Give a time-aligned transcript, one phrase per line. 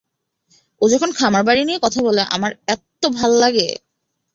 [0.81, 3.67] ও যখন খামারবাড়ি নিয়ে কথা বলে আমার এত্ত ভাল্লাগে!